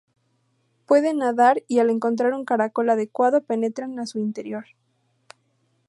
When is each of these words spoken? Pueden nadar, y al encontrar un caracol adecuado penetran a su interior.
Pueden 0.87 1.19
nadar, 1.19 1.61
y 1.67 1.77
al 1.77 1.91
encontrar 1.91 2.33
un 2.33 2.43
caracol 2.43 2.89
adecuado 2.89 3.41
penetran 3.43 3.99
a 3.99 4.07
su 4.07 4.17
interior. 4.17 4.65